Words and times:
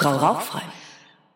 Frau 0.00 0.16
Rauchfrei. 0.16 0.62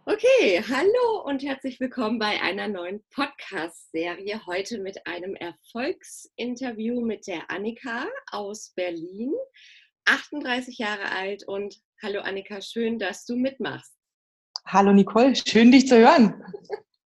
Okay, 0.06 0.64
hallo 0.66 1.22
und 1.26 1.42
herzlich 1.42 1.78
willkommen 1.80 2.18
bei 2.18 2.40
einer 2.40 2.66
neuen 2.66 3.04
Podcast-Serie. 3.10 4.40
Heute 4.46 4.78
mit 4.78 5.06
einem 5.06 5.36
Erfolgsinterview 5.36 7.02
mit 7.02 7.26
der 7.26 7.50
Annika 7.50 8.06
aus 8.30 8.72
Berlin, 8.74 9.34
38 10.06 10.78
Jahre 10.78 11.12
alt. 11.12 11.46
Und 11.46 11.76
hallo 12.02 12.22
Annika, 12.22 12.62
schön, 12.62 12.98
dass 12.98 13.26
du 13.26 13.36
mitmachst. 13.36 13.92
Hallo 14.64 14.94
Nicole, 14.94 15.36
schön 15.36 15.70
dich 15.70 15.86
zu 15.86 15.98
hören. 15.98 16.42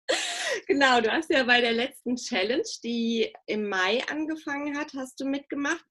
genau, 0.68 1.02
du 1.02 1.12
hast 1.12 1.30
ja 1.32 1.44
bei 1.44 1.60
der 1.60 1.74
letzten 1.74 2.16
Challenge, 2.16 2.64
die 2.82 3.34
im 3.48 3.68
Mai 3.68 4.02
angefangen 4.10 4.78
hat, 4.78 4.94
hast 4.96 5.20
du 5.20 5.26
mitgemacht. 5.26 5.84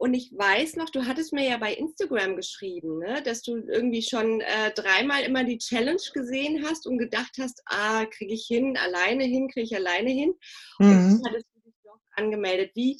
Und 0.00 0.14
ich 0.14 0.32
weiß 0.32 0.76
noch, 0.76 0.88
du 0.88 1.04
hattest 1.04 1.34
mir 1.34 1.46
ja 1.46 1.58
bei 1.58 1.74
Instagram 1.74 2.34
geschrieben, 2.34 3.00
ne, 3.00 3.22
dass 3.22 3.42
du 3.42 3.58
irgendwie 3.58 4.00
schon 4.00 4.40
äh, 4.40 4.72
dreimal 4.74 5.24
immer 5.24 5.44
die 5.44 5.58
Challenge 5.58 6.00
gesehen 6.14 6.64
hast 6.66 6.86
und 6.86 6.96
gedacht 6.96 7.36
hast, 7.38 7.60
ah, 7.66 8.06
kriege 8.06 8.32
ich 8.32 8.46
hin, 8.46 8.78
alleine 8.78 9.24
hin, 9.24 9.48
kriege 9.48 9.66
ich 9.66 9.76
alleine 9.76 10.08
hin. 10.08 10.32
Mhm. 10.78 10.88
Und 10.88 11.28
hattest 11.28 11.48
du 11.54 11.60
dich 11.60 11.74
doch 11.84 12.00
angemeldet. 12.16 12.70
Wie, 12.74 12.98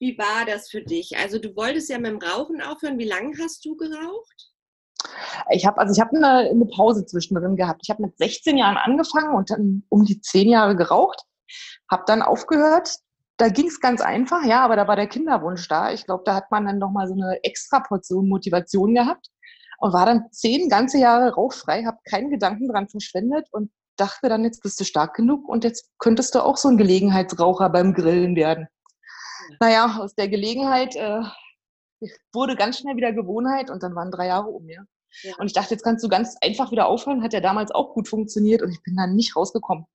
wie 0.00 0.18
war 0.18 0.44
das 0.44 0.68
für 0.68 0.82
dich? 0.82 1.16
Also 1.18 1.38
du 1.38 1.54
wolltest 1.54 1.88
ja 1.88 1.98
mit 1.98 2.10
dem 2.10 2.18
Rauchen 2.18 2.60
aufhören. 2.60 2.98
Wie 2.98 3.08
lange 3.08 3.38
hast 3.40 3.64
du 3.64 3.76
geraucht? 3.76 4.50
Ich 5.50 5.64
habe 5.66 5.78
also 5.78 5.94
ich 5.94 6.00
habe 6.00 6.16
eine, 6.16 6.50
eine 6.50 6.66
Pause 6.66 7.06
zwischendrin 7.06 7.54
gehabt. 7.54 7.82
Ich 7.84 7.90
habe 7.90 8.02
mit 8.02 8.18
16 8.18 8.58
Jahren 8.58 8.76
angefangen 8.76 9.36
und 9.36 9.50
dann 9.50 9.84
um 9.88 10.04
die 10.04 10.20
10 10.20 10.48
Jahre 10.48 10.74
geraucht, 10.74 11.22
habe 11.88 12.02
dann 12.08 12.22
aufgehört, 12.22 12.96
da 13.40 13.48
ging 13.48 13.68
es 13.68 13.80
ganz 13.80 14.02
einfach, 14.02 14.44
ja, 14.44 14.62
aber 14.62 14.76
da 14.76 14.86
war 14.86 14.96
der 14.96 15.06
Kinderwunsch 15.06 15.66
da. 15.66 15.92
Ich 15.92 16.04
glaube, 16.04 16.24
da 16.26 16.34
hat 16.34 16.50
man 16.50 16.66
dann 16.66 16.78
nochmal 16.78 17.08
so 17.08 17.14
eine 17.14 17.42
extra 17.42 17.80
Portion 17.80 18.28
Motivation 18.28 18.94
gehabt 18.94 19.28
und 19.78 19.94
war 19.94 20.04
dann 20.04 20.30
zehn 20.30 20.68
ganze 20.68 20.98
Jahre 20.98 21.32
rauchfrei, 21.32 21.84
habe 21.84 21.98
keinen 22.04 22.30
Gedanken 22.30 22.68
dran 22.68 22.88
verschwendet 22.88 23.48
und 23.50 23.70
dachte 23.96 24.28
dann, 24.28 24.44
jetzt 24.44 24.62
bist 24.62 24.78
du 24.78 24.84
stark 24.84 25.14
genug 25.14 25.48
und 25.48 25.64
jetzt 25.64 25.90
könntest 25.98 26.34
du 26.34 26.44
auch 26.44 26.58
so 26.58 26.68
ein 26.68 26.76
Gelegenheitsraucher 26.76 27.70
beim 27.70 27.94
Grillen 27.94 28.36
werden. 28.36 28.68
Naja, 29.58 29.98
aus 29.98 30.14
der 30.14 30.28
Gelegenheit 30.28 30.94
äh, 30.96 31.22
wurde 32.32 32.56
ganz 32.56 32.78
schnell 32.78 32.96
wieder 32.96 33.12
Gewohnheit 33.12 33.70
und 33.70 33.82
dann 33.82 33.94
waren 33.94 34.10
drei 34.10 34.26
Jahre 34.26 34.48
um 34.48 34.64
mir. 34.64 34.86
Ja. 35.22 35.34
Und 35.38 35.46
ich 35.46 35.54
dachte, 35.54 35.74
jetzt 35.74 35.82
kannst 35.82 36.04
du 36.04 36.08
ganz 36.08 36.36
einfach 36.42 36.70
wieder 36.70 36.86
aufhören. 36.86 37.22
Hat 37.22 37.32
ja 37.32 37.40
damals 37.40 37.70
auch 37.70 37.94
gut 37.94 38.06
funktioniert 38.06 38.62
und 38.62 38.70
ich 38.70 38.82
bin 38.82 38.96
dann 38.96 39.16
nicht 39.16 39.34
rausgekommen. 39.34 39.86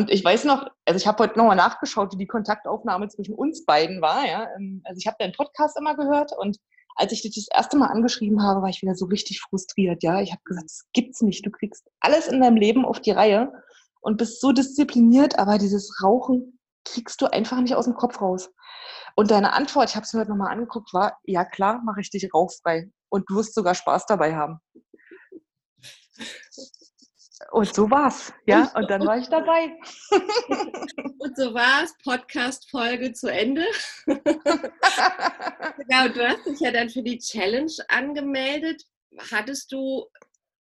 Und 0.00 0.10
ich 0.10 0.24
weiß 0.24 0.44
noch, 0.44 0.66
also 0.86 0.96
ich 0.96 1.06
habe 1.06 1.22
heute 1.22 1.36
nochmal 1.36 1.56
nachgeschaut, 1.56 2.14
wie 2.14 2.16
die 2.16 2.26
Kontaktaufnahme 2.26 3.08
zwischen 3.08 3.34
uns 3.34 3.66
beiden 3.66 4.00
war. 4.00 4.26
Ja? 4.26 4.48
Ähm, 4.56 4.80
also 4.84 4.98
ich 4.98 5.06
habe 5.06 5.18
deinen 5.18 5.34
Podcast 5.34 5.76
immer 5.78 5.94
gehört 5.94 6.32
und 6.38 6.56
als 6.96 7.12
ich 7.12 7.20
dich 7.20 7.34
das 7.34 7.48
erste 7.54 7.76
Mal 7.76 7.88
angeschrieben 7.88 8.42
habe, 8.42 8.62
war 8.62 8.70
ich 8.70 8.80
wieder 8.80 8.94
so 8.94 9.04
richtig 9.04 9.42
frustriert. 9.42 10.02
Ja, 10.02 10.22
ich 10.22 10.32
habe 10.32 10.40
gesagt, 10.42 10.64
das 10.64 10.86
gibt's 10.94 11.20
nicht. 11.20 11.44
Du 11.44 11.50
kriegst 11.50 11.86
alles 12.00 12.28
in 12.28 12.40
deinem 12.40 12.56
Leben 12.56 12.86
auf 12.86 12.98
die 13.00 13.10
Reihe 13.10 13.52
und 14.00 14.16
bist 14.16 14.40
so 14.40 14.52
diszipliniert, 14.52 15.38
aber 15.38 15.58
dieses 15.58 16.02
Rauchen 16.02 16.58
kriegst 16.86 17.20
du 17.20 17.26
einfach 17.26 17.60
nicht 17.60 17.74
aus 17.74 17.84
dem 17.84 17.94
Kopf 17.94 18.22
raus. 18.22 18.48
Und 19.16 19.30
deine 19.30 19.52
Antwort, 19.52 19.90
ich 19.90 19.96
habe 19.96 20.04
es 20.04 20.14
mir 20.14 20.20
heute 20.20 20.30
nochmal 20.30 20.50
angeguckt, 20.50 20.94
war, 20.94 21.18
ja 21.24 21.44
klar, 21.44 21.82
mache 21.84 22.00
ich 22.00 22.08
dich 22.08 22.32
rauchfrei. 22.32 22.90
Und 23.10 23.28
du 23.28 23.36
wirst 23.36 23.54
sogar 23.54 23.74
Spaß 23.74 24.06
dabei 24.06 24.34
haben. 24.34 24.60
Und 27.52 27.74
so 27.74 27.90
war's, 27.90 28.32
ja. 28.46 28.70
Und 28.74 28.90
dann 28.90 29.04
war 29.06 29.18
ich 29.18 29.28
dabei. 29.28 29.76
Und 31.18 31.36
so 31.36 31.52
war's. 31.54 31.94
Podcast-Folge 32.04 33.12
zu 33.12 33.28
Ende. 33.28 33.64
genau, 34.06 34.22
du 36.12 36.28
hast 36.28 36.46
dich 36.46 36.60
ja 36.60 36.70
dann 36.70 36.90
für 36.90 37.02
die 37.02 37.18
Challenge 37.18 37.72
angemeldet. 37.88 38.84
Hattest 39.32 39.72
du 39.72 40.06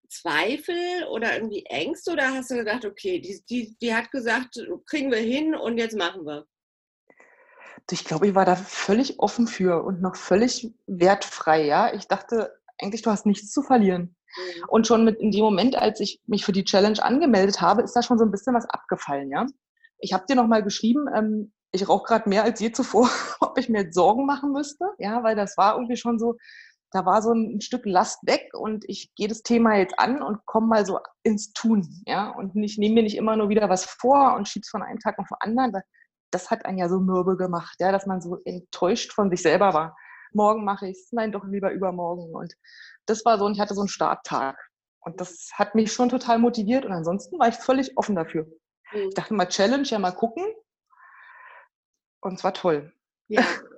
Zweifel 0.08 1.04
oder 1.10 1.34
irgendwie 1.34 1.64
Ängste 1.66 2.12
oder 2.12 2.32
hast 2.32 2.50
du 2.50 2.56
gedacht, 2.56 2.84
okay, 2.84 3.20
die, 3.20 3.42
die, 3.48 3.76
die 3.80 3.94
hat 3.94 4.10
gesagt, 4.10 4.60
kriegen 4.86 5.10
wir 5.10 5.18
hin 5.18 5.54
und 5.54 5.78
jetzt 5.78 5.96
machen 5.96 6.24
wir? 6.24 6.46
Ich 7.90 8.04
glaube, 8.04 8.28
ich 8.28 8.34
war 8.34 8.44
da 8.44 8.56
völlig 8.56 9.18
offen 9.18 9.46
für 9.46 9.82
und 9.84 10.00
noch 10.00 10.16
völlig 10.16 10.72
wertfrei, 10.86 11.64
ja. 11.64 11.92
Ich 11.94 12.06
dachte 12.06 12.52
eigentlich, 12.78 13.02
du 13.02 13.10
hast 13.10 13.26
nichts 13.26 13.52
zu 13.52 13.62
verlieren. 13.62 14.16
Mhm. 14.36 14.64
Und 14.68 14.86
schon 14.86 15.04
mit 15.04 15.18
in 15.20 15.30
dem 15.30 15.44
Moment, 15.44 15.76
als 15.76 16.00
ich 16.00 16.20
mich 16.26 16.44
für 16.44 16.52
die 16.52 16.64
Challenge 16.64 17.02
angemeldet 17.02 17.60
habe, 17.60 17.82
ist 17.82 17.94
da 17.94 18.02
schon 18.02 18.18
so 18.18 18.24
ein 18.24 18.30
bisschen 18.30 18.54
was 18.54 18.68
abgefallen, 18.68 19.30
ja. 19.30 19.46
Ich 19.98 20.12
habe 20.12 20.26
dir 20.28 20.36
nochmal 20.36 20.62
geschrieben, 20.62 21.06
ähm, 21.14 21.52
ich 21.72 21.88
rauche 21.88 22.04
gerade 22.04 22.28
mehr 22.28 22.44
als 22.44 22.60
je 22.60 22.72
zuvor, 22.72 23.08
ob 23.40 23.58
ich 23.58 23.68
mir 23.68 23.82
jetzt 23.82 23.94
Sorgen 23.94 24.26
machen 24.26 24.52
müsste, 24.52 24.86
ja, 24.98 25.22
weil 25.22 25.36
das 25.36 25.56
war 25.56 25.76
irgendwie 25.76 25.96
schon 25.96 26.18
so, 26.18 26.36
da 26.92 27.04
war 27.04 27.22
so 27.22 27.32
ein 27.32 27.60
Stück 27.60 27.84
Last 27.84 28.20
weg 28.26 28.50
und 28.54 28.84
ich 28.88 29.12
gehe 29.16 29.28
das 29.28 29.42
Thema 29.42 29.76
jetzt 29.76 29.98
an 29.98 30.22
und 30.22 30.44
komme 30.46 30.66
mal 30.68 30.86
so 30.86 31.00
ins 31.22 31.52
Tun, 31.52 31.86
ja, 32.06 32.30
und 32.30 32.56
ich 32.56 32.78
nehme 32.78 32.96
mir 32.96 33.02
nicht 33.02 33.16
immer 33.16 33.36
nur 33.36 33.48
wieder 33.48 33.68
was 33.68 33.84
vor 33.84 34.34
und 34.36 34.48
schiebe 34.48 34.62
es 34.62 34.70
von 34.70 34.82
einem 34.82 35.00
Tag 35.00 35.18
auf 35.18 35.28
den 35.28 35.36
anderen, 35.40 35.82
das 36.30 36.50
hat 36.50 36.64
einen 36.64 36.78
ja 36.78 36.88
so 36.88 37.00
mürbe 37.00 37.36
gemacht, 37.36 37.76
ja, 37.80 37.92
dass 37.92 38.06
man 38.06 38.20
so 38.20 38.38
enttäuscht 38.44 39.12
von 39.12 39.30
sich 39.30 39.42
selber 39.42 39.74
war. 39.74 39.96
Morgen 40.32 40.64
mache 40.64 40.88
ich 40.88 40.96
es, 40.96 41.12
nein, 41.12 41.32
doch 41.32 41.44
lieber 41.44 41.72
übermorgen 41.72 42.34
und 42.34 42.54
das 43.06 43.24
war 43.24 43.38
so, 43.38 43.44
und 43.44 43.52
ich 43.54 43.60
hatte 43.60 43.74
so 43.74 43.80
einen 43.82 43.88
Starttag. 43.88 44.58
Und 45.00 45.20
das 45.20 45.50
hat 45.54 45.76
mich 45.76 45.92
schon 45.92 46.08
total 46.08 46.38
motiviert 46.38 46.84
und 46.84 46.92
ansonsten 46.92 47.38
war 47.38 47.46
ich 47.48 47.54
völlig 47.54 47.96
offen 47.96 48.16
dafür. 48.16 48.44
Mhm. 48.92 49.08
Ich 49.08 49.14
dachte 49.14 49.34
mal, 49.34 49.46
Challenge, 49.46 49.86
ja 49.86 49.98
mal 50.00 50.10
gucken. 50.10 50.44
Und 52.20 52.34
es 52.34 52.44
war 52.44 52.54
toll. 52.54 52.92
Ja. 53.28 53.42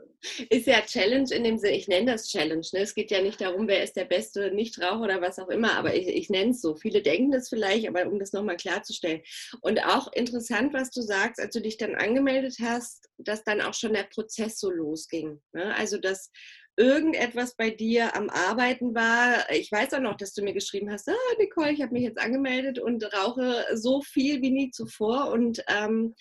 Ist 0.51 0.67
ja 0.67 0.81
Challenge 0.81 1.29
in 1.33 1.45
dem 1.45 1.59
Sinne, 1.59 1.77
ich 1.77 1.89
nenne 1.89 2.13
das 2.13 2.29
Challenge. 2.29 2.67
Ne? 2.73 2.81
Es 2.81 2.95
geht 2.95 3.11
ja 3.11 3.23
nicht 3.23 3.41
darum, 3.41 3.69
wer 3.69 3.83
ist 3.83 3.97
der 3.97 4.05
beste 4.05 4.51
Nichtraucher 4.51 5.01
oder 5.01 5.21
was 5.21 5.39
auch 5.39 5.49
immer, 5.49 5.75
aber 5.75 5.95
ich, 5.95 6.09
ich 6.09 6.29
nenne 6.29 6.51
es 6.51 6.61
so. 6.61 6.75
Viele 6.75 7.03
denken 7.03 7.31
das 7.31 7.49
vielleicht, 7.49 7.87
aber 7.87 8.07
um 8.07 8.19
das 8.19 8.33
nochmal 8.33 8.57
klarzustellen. 8.57 9.23
Und 9.61 9.85
auch 9.85 10.13
interessant, 10.13 10.75
was 10.75 10.91
du 10.91 11.03
sagst, 11.03 11.41
als 11.41 11.55
du 11.55 11.61
dich 11.61 11.77
dann 11.77 11.95
angemeldet 11.95 12.57
hast, 12.61 13.09
dass 13.19 13.45
dann 13.45 13.61
auch 13.61 13.75
schon 13.75 13.93
der 13.93 14.05
Prozess 14.05 14.59
so 14.59 14.71
losging. 14.71 15.41
Ne? 15.53 15.75
Also, 15.77 15.99
dass 15.99 16.31
irgendetwas 16.79 17.57
bei 17.57 17.71
dir 17.71 18.15
am 18.17 18.31
Arbeiten 18.31 18.95
war. 18.95 19.51
Ich 19.51 19.71
weiß 19.71 19.95
auch 19.95 20.01
noch, 20.01 20.17
dass 20.17 20.33
du 20.33 20.43
mir 20.43 20.55
geschrieben 20.55 20.91
hast, 20.91 21.09
ah, 21.09 21.15
Nicole, 21.39 21.73
ich 21.73 21.83
habe 21.83 21.93
mich 21.93 22.05
jetzt 22.05 22.21
angemeldet 22.21 22.79
und 22.79 23.05
rauche 23.15 23.65
so 23.75 24.01
viel 24.01 24.41
wie 24.43 24.51
nie 24.51 24.71
zuvor. 24.71 25.31
Und 25.31 25.63
ähm, 25.69 26.15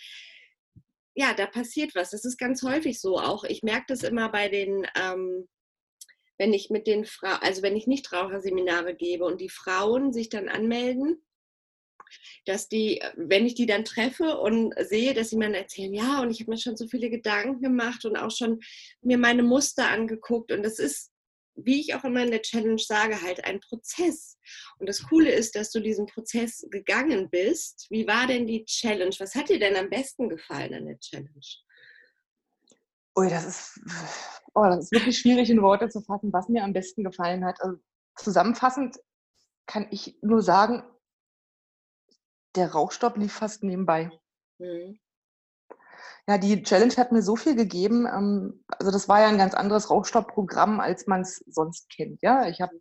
ja, 1.18 1.34
da 1.34 1.48
passiert 1.48 1.96
was. 1.96 2.12
Das 2.12 2.26
ist 2.26 2.38
ganz 2.38 2.62
häufig 2.62 3.02
so. 3.02 3.18
Auch 3.18 3.44
ich 3.44 3.64
merke 3.64 3.86
das 3.88 4.04
immer 4.04 4.30
bei 4.30 4.50
den, 4.50 4.86
ähm, 4.96 5.48
wenn 6.38 6.54
ich 6.54 6.70
mit 6.70 6.86
den 6.86 7.06
Frauen, 7.06 7.40
also 7.42 7.64
wenn 7.64 7.76
ich 7.76 7.88
nicht 7.88 8.14
Raucherseminare 8.14 8.96
gebe 8.96 9.26
und 9.26 9.42
die 9.42 9.50
Frauen 9.50 10.14
sich 10.14 10.30
dann 10.30 10.48
anmelden, 10.48 11.26
dass 12.46 12.70
die, 12.70 13.02
wenn 13.16 13.48
ich 13.48 13.56
die 13.56 13.66
dann 13.66 13.84
treffe 13.84 14.38
und 14.38 14.76
sehe, 14.80 15.16
dass 15.16 15.32
sie 15.32 15.38
mir 15.38 15.46
dann 15.46 15.56
erzählen, 15.56 15.94
ja, 15.94 16.22
und 16.22 16.30
ich 16.30 16.40
habe 16.40 16.52
mir 16.52 16.60
schon 16.60 16.78
so 16.78 16.88
viele 16.88 17.10
Gedanken 17.10 17.62
gemacht 17.64 18.06
und 18.06 18.16
auch 18.16 18.32
schon 18.32 18.60
mir 19.02 19.18
meine 19.18 19.42
Muster 19.42 19.90
angeguckt. 19.90 20.52
Und 20.52 20.62
das 20.62 20.78
ist, 20.78 21.12
wie 21.58 21.82
ich 21.82 21.96
auch 21.96 22.04
immer 22.04 22.24
in 22.24 22.32
der 22.32 22.42
Challenge 22.42 22.80
sage, 22.80 23.22
halt 23.22 23.44
ein 23.44 23.60
Prozess. 23.60 24.38
Und 24.78 24.88
das 24.88 25.04
Coole 25.04 25.32
ist, 25.32 25.56
dass 25.56 25.72
du 25.72 25.80
diesen 25.80 26.06
Prozess 26.06 26.66
gegangen 26.70 27.30
bist. 27.30 27.88
Wie 27.90 28.08
war 28.08 28.28
denn 28.28 28.48
die 28.48 28.66
Challenge? 28.66 29.16
Was 29.20 29.36
hat 29.36 29.50
dir 29.50 29.60
denn 29.60 29.76
am 29.76 29.90
besten 29.90 30.30
gefallen 30.30 30.74
an 30.74 30.86
der 30.86 31.00
Challenge? 31.00 31.46
Ui, 33.18 33.30
das 33.30 33.46
ist, 33.46 33.80
oh, 34.54 34.64
das 34.64 34.86
ist 34.86 34.92
wirklich 34.92 35.18
schwierig 35.18 35.50
in 35.50 35.62
Worte 35.62 35.90
zu 35.90 36.02
fassen, 36.02 36.32
was 36.32 36.50
mir 36.50 36.64
am 36.64 36.74
besten 36.74 37.04
gefallen 37.04 37.44
hat. 37.44 37.60
Also 37.62 37.78
zusammenfassend 38.16 38.98
kann 39.66 39.88
ich 39.90 40.18
nur 40.22 40.44
sagen, 40.44 40.84
der 42.56 42.72
Rauchstopp 42.72 43.18
lief 43.18 43.34
fast 43.34 43.64
nebenbei. 43.64 44.12
Mhm. 44.60 45.00
Ja, 46.28 46.38
die 46.38 46.64
Challenge 46.64 46.94
hat 46.98 47.12
mir 47.12 47.22
so 47.22 47.36
viel 47.36 47.56
gegeben. 47.56 48.06
Ähm, 48.06 48.64
also 48.68 48.92
das 48.92 49.08
war 49.10 49.22
ja 49.22 49.28
ein 49.28 49.38
ganz 49.38 49.54
anderes 49.54 49.90
Rauchstoppprogramm, 49.90 50.80
als 50.80 51.08
man 51.08 51.22
es 51.22 51.44
sonst 51.48 51.90
kennt. 51.90 52.22
Ja, 52.22 52.48
ich 52.48 52.62
habe, 52.62 52.74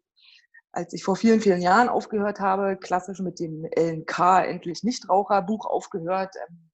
als 0.73 0.93
ich 0.93 1.05
vor 1.05 1.17
vielen, 1.17 1.41
vielen 1.41 1.63
Jahren 1.63 1.89
aufgehört 1.89 2.41
habe, 2.41 2.77
klassisch 2.77 3.21
mit 3.21 3.41
dem 3.41 3.65
LNK, 3.77 4.45
endlich 4.45 4.83
Nichtraucherbuch 4.83 5.67
aufgehört. 5.67 6.35
Ähm, 6.49 6.71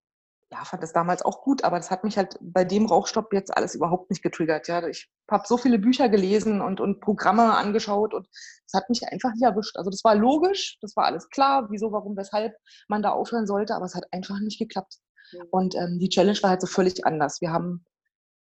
ja, 0.52 0.64
fand 0.64 0.82
das 0.82 0.92
damals 0.92 1.22
auch 1.22 1.40
gut, 1.42 1.64
aber 1.64 1.78
das 1.78 1.90
hat 1.90 2.04
mich 2.04 2.18
halt 2.18 2.36
bei 2.42 2.64
dem 2.64 2.84
Rauchstopp 2.86 3.32
jetzt 3.32 3.56
alles 3.56 3.74
überhaupt 3.74 4.10
nicht 4.10 4.22
getriggert. 4.22 4.68
Ja, 4.68 4.86
ich 4.86 5.10
habe 5.30 5.44
so 5.46 5.56
viele 5.56 5.78
Bücher 5.78 6.10
gelesen 6.10 6.60
und, 6.60 6.78
und 6.78 7.00
Programme 7.00 7.54
angeschaut 7.54 8.12
und 8.12 8.28
es 8.66 8.74
hat 8.74 8.90
mich 8.90 9.02
einfach 9.08 9.32
nicht 9.32 9.42
erwischt. 9.42 9.78
Also 9.78 9.90
das 9.90 10.04
war 10.04 10.14
logisch, 10.14 10.76
das 10.82 10.94
war 10.94 11.06
alles 11.06 11.30
klar, 11.30 11.68
wieso, 11.70 11.90
warum, 11.92 12.16
weshalb 12.18 12.54
man 12.88 13.02
da 13.02 13.12
aufhören 13.12 13.46
sollte, 13.46 13.74
aber 13.74 13.86
es 13.86 13.94
hat 13.94 14.04
einfach 14.12 14.40
nicht 14.40 14.58
geklappt. 14.58 14.98
Ja. 15.32 15.44
Und 15.50 15.74
ähm, 15.74 15.98
die 15.98 16.08
Challenge 16.08 16.38
war 16.42 16.50
halt 16.50 16.60
so 16.60 16.66
völlig 16.66 17.06
anders. 17.06 17.40
Wir 17.40 17.52
haben 17.52 17.84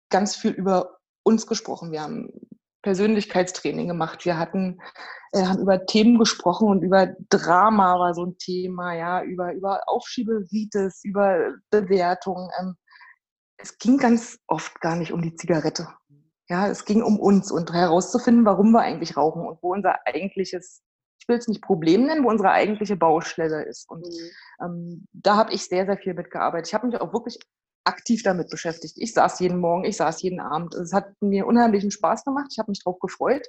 ganz 0.10 0.36
viel 0.36 0.52
über 0.52 0.98
uns 1.24 1.48
gesprochen. 1.48 1.92
Wir 1.92 2.02
haben 2.02 2.32
Persönlichkeitstraining 2.84 3.88
gemacht. 3.88 4.26
Wir 4.26 4.38
hatten, 4.38 4.80
äh, 5.34 5.44
haben 5.44 5.60
über 5.60 5.86
Themen 5.86 6.18
gesprochen 6.18 6.70
und 6.70 6.84
über 6.84 7.08
Drama 7.30 8.00
war 8.00 8.14
so 8.14 8.26
ein 8.26 8.38
Thema, 8.38 8.94
ja, 8.96 9.24
über, 9.24 9.54
über 9.54 9.82
Aufschieberitis, 9.88 11.04
über 11.04 11.54
Bewertung. 11.70 12.50
Ähm, 12.60 12.76
es 13.58 13.78
ging 13.78 13.98
ganz 13.98 14.40
oft 14.48 14.80
gar 14.82 14.96
nicht 14.96 15.12
um 15.12 15.22
die 15.22 15.36
Zigarette. 15.36 15.90
Ja, 16.50 16.68
es 16.70 16.86
ging 16.86 17.04
um 17.04 17.20
uns 17.20 17.52
und 17.52 17.74
herauszufinden, 17.74 18.46
warum 18.46 18.72
wir 18.72 18.82
eigentlich 18.82 19.18
rauchen 19.18 19.46
und 19.46 19.62
wo 19.62 19.74
unser 19.74 19.96
eigentliches 20.06 20.82
ich 21.28 21.28
will 21.28 21.40
es 21.40 21.48
nicht 21.48 21.62
Problem 21.62 22.06
nennen, 22.06 22.24
wo 22.24 22.30
unsere 22.30 22.52
eigentliche 22.52 22.96
Baustelle 22.96 23.64
ist. 23.64 23.90
Und 23.90 24.06
mhm. 24.06 24.30
Ähm, 24.62 25.06
da 25.14 25.36
habe 25.38 25.54
ich 25.54 25.66
sehr, 25.66 25.86
sehr 25.86 25.98
viel 25.98 26.14
mitgearbeitet. 26.14 26.68
Ich 26.68 26.74
habe 26.74 26.88
mich 26.88 27.00
auch 27.00 27.14
wirklich 27.14 27.40
aktiv 27.84 28.22
damit 28.24 28.50
beschäftigt. 28.50 28.96
Ich 28.98 29.14
saß 29.14 29.40
jeden 29.40 29.60
Morgen, 29.60 29.86
ich 29.86 29.98
saß 29.98 30.22
jeden 30.22 30.40
Abend. 30.40 30.76
Es 30.76 30.94
hat 30.94 31.14
mir 31.22 31.48
unheimlichen 31.48 31.92
Spaß 31.92 32.26
gemacht. 32.26 32.48
Ich 32.52 32.60
habe 32.60 32.72
mich 32.72 32.84
darauf 32.84 33.00
gefreut. 33.00 33.48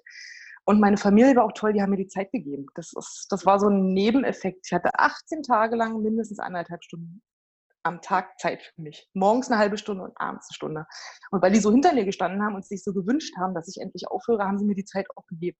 Und 0.64 0.80
meine 0.80 0.98
Familie 0.98 1.34
war 1.34 1.44
auch 1.44 1.52
toll, 1.54 1.72
die 1.72 1.80
haben 1.82 1.90
mir 1.90 1.96
die 1.96 2.08
Zeit 2.08 2.30
gegeben. 2.30 2.66
Das, 2.74 2.92
ist, 2.92 3.26
das 3.30 3.46
war 3.46 3.58
so 3.58 3.68
ein 3.68 3.94
Nebeneffekt. 3.94 4.66
Ich 4.66 4.72
hatte 4.72 4.90
18 4.94 5.42
Tage 5.42 5.76
lang 5.76 6.02
mindestens 6.02 6.38
eineinhalb 6.38 6.84
Stunden 6.84 7.22
am 7.84 8.02
Tag 8.02 8.38
Zeit 8.38 8.62
für 8.62 8.82
mich. 8.82 9.08
Morgens 9.14 9.50
eine 9.50 9.58
halbe 9.58 9.78
Stunde 9.78 10.04
und 10.04 10.20
abends 10.20 10.48
eine 10.50 10.54
Stunde. 10.54 10.86
Und 11.30 11.42
weil 11.42 11.52
die 11.52 11.60
so 11.60 11.72
hinter 11.72 11.94
mir 11.94 12.04
gestanden 12.04 12.42
haben 12.42 12.54
und 12.54 12.66
sich 12.66 12.84
so 12.84 12.92
gewünscht 12.92 13.34
haben, 13.38 13.54
dass 13.54 13.68
ich 13.68 13.80
endlich 13.80 14.08
aufhöre, 14.08 14.44
haben 14.44 14.58
sie 14.58 14.66
mir 14.66 14.74
die 14.74 14.84
Zeit 14.84 15.06
auch 15.16 15.26
gegeben. 15.26 15.56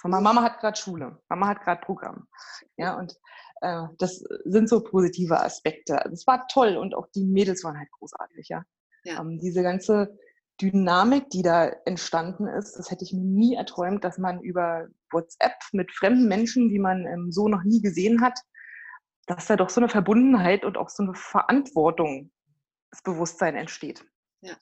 Von 0.00 0.12
meiner 0.12 0.22
Mama 0.22 0.42
hat 0.42 0.60
gerade 0.60 0.78
Schule, 0.78 1.20
Mama 1.28 1.48
hat 1.48 1.62
gerade 1.62 1.80
Programm. 1.80 2.28
Ja, 2.76 2.96
und 2.96 3.16
äh, 3.60 3.84
das 3.98 4.24
sind 4.44 4.68
so 4.68 4.82
positive 4.82 5.40
Aspekte. 5.40 6.02
Also 6.02 6.14
es 6.14 6.26
war 6.26 6.48
toll 6.48 6.76
und 6.76 6.94
auch 6.94 7.06
die 7.14 7.24
Mädels 7.24 7.62
waren 7.64 7.78
halt 7.78 7.90
großartig, 7.92 8.48
ja. 8.48 8.64
ja. 9.04 9.20
Ähm, 9.20 9.38
diese 9.38 9.62
ganze 9.62 10.18
Dynamik, 10.60 11.30
die 11.30 11.42
da 11.42 11.68
entstanden 11.84 12.48
ist, 12.48 12.76
das 12.78 12.90
hätte 12.90 13.04
ich 13.04 13.12
mir 13.12 13.24
nie 13.24 13.54
erträumt, 13.54 14.02
dass 14.02 14.18
man 14.18 14.42
über 14.42 14.88
WhatsApp 15.12 15.54
mit 15.72 15.92
fremden 15.92 16.26
Menschen, 16.26 16.68
die 16.68 16.80
man 16.80 17.06
ähm, 17.06 17.30
so 17.30 17.46
noch 17.48 17.62
nie 17.62 17.80
gesehen 17.80 18.20
hat, 18.20 18.36
dass 19.26 19.46
da 19.46 19.54
doch 19.56 19.70
so 19.70 19.80
eine 19.80 19.88
Verbundenheit 19.88 20.64
und 20.64 20.76
auch 20.76 20.88
so 20.88 21.04
eine 21.04 21.14
Verantwortungsbewusstsein 21.14 23.54
entsteht. 23.56 24.04
Ja. 24.40 24.56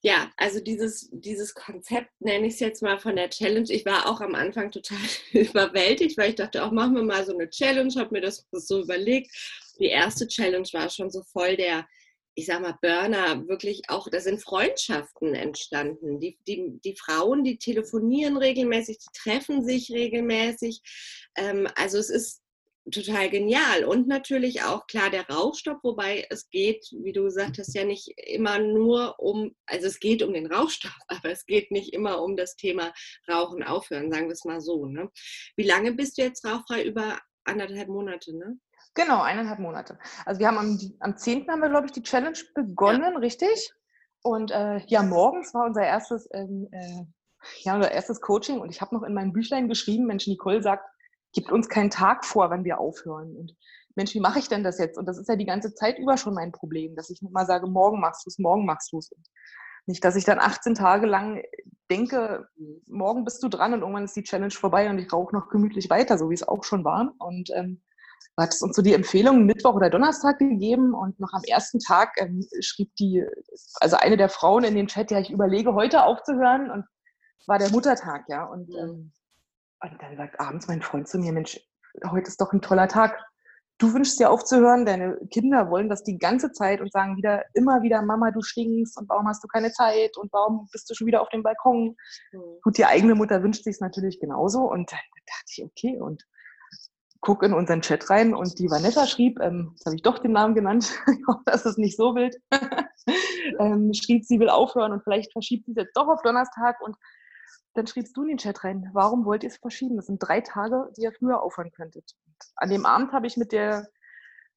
Ja, 0.00 0.30
also 0.36 0.60
dieses, 0.60 1.08
dieses 1.12 1.54
Konzept 1.54 2.10
nenne 2.20 2.46
ich 2.46 2.54
es 2.54 2.60
jetzt 2.60 2.82
mal 2.82 2.98
von 2.98 3.16
der 3.16 3.30
Challenge. 3.30 3.70
Ich 3.70 3.84
war 3.84 4.06
auch 4.06 4.20
am 4.20 4.34
Anfang 4.34 4.70
total 4.70 4.98
überwältigt, 5.32 6.18
weil 6.18 6.30
ich 6.30 6.36
dachte, 6.36 6.64
auch 6.64 6.72
machen 6.72 6.94
wir 6.94 7.02
mal 7.02 7.24
so 7.24 7.32
eine 7.32 7.48
Challenge, 7.48 7.92
habe 7.96 8.12
mir 8.12 8.20
das 8.20 8.46
so 8.52 8.82
überlegt. 8.82 9.30
Die 9.78 9.86
erste 9.86 10.26
Challenge 10.26 10.68
war 10.72 10.90
schon 10.90 11.10
so 11.10 11.22
voll 11.22 11.56
der, 11.56 11.86
ich 12.34 12.46
sag 12.46 12.60
mal, 12.60 12.78
Burner, 12.80 13.46
wirklich 13.48 13.82
auch, 13.88 14.08
da 14.08 14.20
sind 14.20 14.42
Freundschaften 14.42 15.34
entstanden. 15.34 16.20
Die, 16.20 16.38
die, 16.46 16.80
die 16.84 16.96
Frauen, 16.96 17.44
die 17.44 17.58
telefonieren 17.58 18.36
regelmäßig, 18.36 18.98
die 18.98 19.18
treffen 19.18 19.64
sich 19.64 19.90
regelmäßig. 19.90 20.80
Ähm, 21.36 21.68
also 21.76 21.98
es 21.98 22.10
ist 22.10 22.41
total 22.90 23.30
genial. 23.30 23.84
Und 23.84 24.08
natürlich 24.08 24.62
auch 24.62 24.86
klar 24.86 25.10
der 25.10 25.28
Rauchstopp, 25.28 25.78
wobei 25.82 26.26
es 26.30 26.48
geht, 26.50 26.84
wie 27.02 27.12
du 27.12 27.24
gesagt 27.24 27.58
hast, 27.58 27.74
ja 27.74 27.84
nicht 27.84 28.08
immer 28.26 28.58
nur 28.58 29.18
um, 29.18 29.54
also 29.66 29.86
es 29.86 30.00
geht 30.00 30.22
um 30.22 30.32
den 30.32 30.52
Rauchstopp, 30.52 30.92
aber 31.08 31.30
es 31.30 31.46
geht 31.46 31.70
nicht 31.70 31.92
immer 31.92 32.22
um 32.22 32.36
das 32.36 32.56
Thema 32.56 32.92
Rauchen 33.30 33.62
aufhören, 33.62 34.10
sagen 34.10 34.26
wir 34.26 34.32
es 34.32 34.44
mal 34.44 34.60
so. 34.60 34.86
Ne? 34.86 35.10
Wie 35.56 35.64
lange 35.64 35.92
bist 35.92 36.18
du 36.18 36.22
jetzt 36.22 36.44
rauchfrei? 36.44 36.82
Über 36.84 37.18
anderthalb 37.44 37.88
Monate, 37.88 38.36
ne? 38.36 38.58
Genau, 38.94 39.22
eineinhalb 39.22 39.58
Monate. 39.58 39.98
Also 40.26 40.40
wir 40.40 40.48
haben 40.48 40.58
am, 40.58 40.78
am 41.00 41.16
10. 41.16 41.48
haben 41.48 41.62
wir, 41.62 41.70
glaube 41.70 41.86
ich, 41.86 41.92
die 41.92 42.02
Challenge 42.02 42.38
begonnen, 42.54 43.12
ja. 43.14 43.18
richtig? 43.18 43.72
Und 44.22 44.50
äh, 44.50 44.78
ja, 44.86 45.02
morgens 45.02 45.54
war 45.54 45.64
unser 45.64 45.82
erstes, 45.82 46.28
ähm, 46.32 46.68
äh, 46.70 47.04
ja, 47.62 47.74
unser 47.74 47.90
erstes 47.90 48.20
Coaching 48.20 48.60
und 48.60 48.70
ich 48.70 48.80
habe 48.80 48.94
noch 48.94 49.02
in 49.02 49.14
meinem 49.14 49.32
Büchlein 49.32 49.68
geschrieben, 49.68 50.06
Mensch, 50.06 50.26
Nicole 50.26 50.62
sagt, 50.62 50.84
gibt 51.32 51.50
uns 51.50 51.68
keinen 51.68 51.90
Tag 51.90 52.24
vor, 52.24 52.50
wann 52.50 52.64
wir 52.64 52.78
aufhören. 52.78 53.36
Und 53.36 53.56
Mensch, 53.94 54.14
wie 54.14 54.20
mache 54.20 54.38
ich 54.38 54.48
denn 54.48 54.64
das 54.64 54.78
jetzt? 54.78 54.98
Und 54.98 55.06
das 55.06 55.18
ist 55.18 55.28
ja 55.28 55.36
die 55.36 55.46
ganze 55.46 55.74
Zeit 55.74 55.98
über 55.98 56.16
schon 56.16 56.34
mein 56.34 56.52
Problem, 56.52 56.94
dass 56.94 57.10
ich 57.10 57.22
nicht 57.22 57.32
mal 57.32 57.46
sage, 57.46 57.66
morgen 57.66 58.00
machst 58.00 58.26
du 58.26 58.28
es, 58.28 58.38
morgen 58.38 58.64
machst 58.64 58.92
du 58.92 58.98
es. 58.98 59.10
Nicht, 59.86 60.04
dass 60.04 60.16
ich 60.16 60.24
dann 60.24 60.38
18 60.38 60.74
Tage 60.74 61.06
lang 61.06 61.42
denke, 61.90 62.46
morgen 62.86 63.24
bist 63.24 63.42
du 63.42 63.48
dran 63.48 63.74
und 63.74 63.80
irgendwann 63.80 64.04
ist 64.04 64.16
die 64.16 64.22
Challenge 64.22 64.52
vorbei 64.52 64.88
und 64.88 64.98
ich 64.98 65.12
rauche 65.12 65.34
noch 65.34 65.48
gemütlich 65.48 65.90
weiter, 65.90 66.18
so 66.18 66.30
wie 66.30 66.34
es 66.34 66.46
auch 66.46 66.62
schon 66.62 66.84
war. 66.84 67.12
Und 67.18 67.50
ähm, 67.54 67.82
hat 68.38 68.54
es 68.54 68.62
uns 68.62 68.76
so 68.76 68.82
die 68.82 68.94
Empfehlung 68.94 69.44
Mittwoch 69.44 69.74
oder 69.74 69.90
Donnerstag 69.90 70.38
gegeben 70.38 70.94
und 70.94 71.18
noch 71.20 71.32
am 71.32 71.42
ersten 71.44 71.80
Tag 71.80 72.14
ähm, 72.18 72.46
schrieb 72.60 72.94
die, 72.96 73.24
also 73.80 73.96
eine 73.96 74.16
der 74.16 74.28
Frauen 74.28 74.64
in 74.64 74.74
dem 74.74 74.86
Chat, 74.86 75.10
ja, 75.10 75.18
ich 75.18 75.30
überlege 75.30 75.74
heute 75.74 76.04
aufzuhören 76.04 76.70
und 76.70 76.84
war 77.46 77.58
der 77.58 77.70
Muttertag, 77.70 78.24
ja. 78.28 78.44
Und 78.44 78.70
ähm, 78.74 79.12
und 79.82 80.00
dann 80.00 80.16
sagt 80.16 80.38
abends 80.40 80.68
mein 80.68 80.82
Freund 80.82 81.08
zu 81.08 81.18
mir, 81.18 81.32
Mensch, 81.32 81.60
heute 82.08 82.28
ist 82.28 82.40
doch 82.40 82.52
ein 82.52 82.62
toller 82.62 82.88
Tag. 82.88 83.18
Du 83.78 83.92
wünschst 83.92 84.20
dir 84.20 84.30
aufzuhören, 84.30 84.86
deine 84.86 85.18
Kinder 85.30 85.68
wollen 85.70 85.88
das 85.88 86.04
die 86.04 86.18
ganze 86.18 86.52
Zeit 86.52 86.80
und 86.80 86.92
sagen 86.92 87.16
wieder, 87.16 87.42
immer 87.54 87.82
wieder, 87.82 88.00
Mama, 88.02 88.30
du 88.30 88.40
stinkst 88.40 88.96
und 88.96 89.08
warum 89.08 89.26
hast 89.26 89.42
du 89.42 89.48
keine 89.48 89.72
Zeit 89.72 90.16
und 90.16 90.32
warum 90.32 90.68
bist 90.70 90.88
du 90.88 90.94
schon 90.94 91.08
wieder 91.08 91.20
auf 91.20 91.30
dem 91.30 91.42
Balkon? 91.42 91.96
Mhm. 92.32 92.40
Gut, 92.62 92.78
die 92.78 92.84
eigene 92.84 93.14
Mutter 93.14 93.42
wünscht 93.42 93.64
sich 93.64 93.74
es 93.74 93.80
natürlich 93.80 94.20
genauso 94.20 94.70
und 94.70 94.92
dann 94.92 95.00
dachte 95.26 95.46
ich, 95.48 95.64
okay, 95.64 96.00
und 96.00 96.24
guck 97.20 97.42
in 97.42 97.54
unseren 97.54 97.82
Chat 97.82 98.08
rein 98.10 98.34
und 98.34 98.58
die 98.58 98.70
Vanessa 98.70 99.06
schrieb, 99.06 99.40
ähm, 99.40 99.70
jetzt 99.72 99.86
habe 99.86 99.96
ich 99.96 100.02
doch 100.02 100.18
den 100.18 100.32
Namen 100.32 100.54
genannt, 100.54 100.92
ich 101.08 101.26
hoffe, 101.26 101.42
das 101.46 101.66
ist 101.66 101.78
nicht 101.78 101.96
so 101.96 102.14
wild, 102.14 102.36
ähm, 103.58 103.92
schrieb, 103.94 104.24
sie 104.24 104.38
will 104.38 104.48
aufhören 104.48 104.92
und 104.92 105.02
vielleicht 105.02 105.32
verschiebt 105.32 105.66
sie 105.66 105.72
es 105.72 105.78
jetzt 105.78 105.96
doch 105.96 106.06
auf 106.06 106.22
Donnerstag 106.22 106.80
und 106.82 106.96
dann 107.74 107.86
schriebst 107.86 108.16
du 108.16 108.22
in 108.22 108.28
den 108.28 108.38
Chat 108.38 108.64
rein, 108.64 108.90
warum 108.92 109.24
wollt 109.24 109.42
ihr 109.42 109.48
es 109.48 109.56
verschieben? 109.56 109.96
Das 109.96 110.06
sind 110.06 110.18
drei 110.18 110.40
Tage, 110.40 110.92
die 110.96 111.02
ihr 111.02 111.12
früher 111.12 111.42
aufhören 111.42 111.72
könntet. 111.72 112.14
Und 112.26 112.36
an 112.56 112.70
dem 112.70 112.86
Abend 112.86 113.12
habe 113.12 113.26
ich 113.26 113.36
mit 113.36 113.52
der 113.52 113.88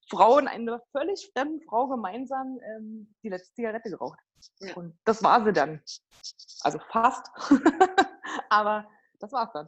Frau 0.09 0.37
und 0.37 0.47
einer 0.47 0.81
völlig 0.91 1.31
fremden 1.33 1.61
Frau 1.61 1.87
gemeinsam 1.87 2.59
ähm, 2.63 3.15
die 3.23 3.29
letzte 3.29 3.53
Zigarette 3.55 3.89
geraucht. 3.89 4.19
Ja. 4.59 4.75
Und 4.75 4.97
das 5.05 5.23
war 5.23 5.43
sie 5.43 5.53
dann. 5.53 5.81
Also 6.61 6.79
fast. 6.91 7.27
Aber 8.49 8.87
das 9.19 9.31
war's 9.31 9.51
dann. 9.53 9.67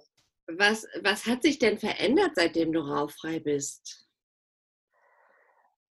Was, 0.58 0.86
was 1.02 1.26
hat 1.26 1.42
sich 1.42 1.60
denn 1.60 1.78
verändert, 1.78 2.32
seitdem 2.36 2.72
du 2.72 2.80
rauchfrei 2.80 3.40
bist? 3.40 4.08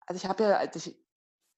Also 0.06 0.22
ich 0.22 0.28
habe 0.28 0.44
ja, 0.44 0.56
als 0.56 0.76
ich 0.76 0.96